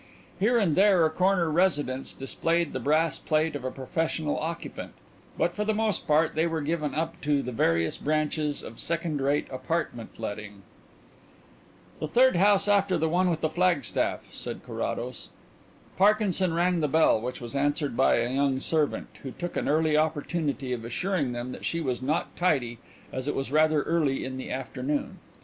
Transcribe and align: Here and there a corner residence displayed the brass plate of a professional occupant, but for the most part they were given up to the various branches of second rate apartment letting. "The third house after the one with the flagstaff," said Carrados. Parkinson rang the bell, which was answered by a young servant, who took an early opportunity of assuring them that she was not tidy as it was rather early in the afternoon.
Here 0.39 0.57
and 0.57 0.75
there 0.75 1.05
a 1.05 1.11
corner 1.11 1.51
residence 1.51 2.11
displayed 2.11 2.73
the 2.73 2.79
brass 2.79 3.19
plate 3.19 3.55
of 3.55 3.63
a 3.63 3.69
professional 3.69 4.39
occupant, 4.39 4.93
but 5.37 5.53
for 5.53 5.63
the 5.63 5.75
most 5.75 6.07
part 6.07 6.33
they 6.33 6.47
were 6.47 6.61
given 6.63 6.95
up 6.95 7.21
to 7.21 7.43
the 7.43 7.51
various 7.51 7.99
branches 7.99 8.63
of 8.63 8.79
second 8.79 9.21
rate 9.21 9.45
apartment 9.51 10.17
letting. 10.19 10.63
"The 11.99 12.07
third 12.07 12.35
house 12.37 12.67
after 12.67 12.97
the 12.97 13.07
one 13.09 13.29
with 13.29 13.41
the 13.41 13.47
flagstaff," 13.51 14.27
said 14.33 14.65
Carrados. 14.65 15.29
Parkinson 15.99 16.51
rang 16.55 16.79
the 16.79 16.87
bell, 16.87 17.21
which 17.21 17.39
was 17.39 17.55
answered 17.55 17.95
by 17.95 18.15
a 18.15 18.33
young 18.33 18.59
servant, 18.59 19.05
who 19.21 19.29
took 19.29 19.55
an 19.55 19.69
early 19.69 19.95
opportunity 19.95 20.73
of 20.73 20.83
assuring 20.83 21.31
them 21.31 21.51
that 21.51 21.63
she 21.63 21.79
was 21.79 22.01
not 22.01 22.35
tidy 22.35 22.79
as 23.13 23.27
it 23.27 23.35
was 23.35 23.51
rather 23.51 23.83
early 23.83 24.25
in 24.25 24.37
the 24.37 24.49
afternoon. 24.49 25.19